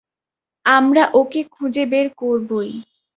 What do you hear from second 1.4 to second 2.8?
খুঁজে বের করবোই।